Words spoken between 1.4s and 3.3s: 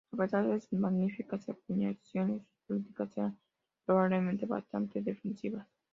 acuñaciones, sus políticas